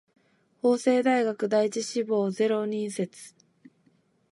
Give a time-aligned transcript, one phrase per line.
[0.63, 3.35] 法政大学第一志望ゼロ人説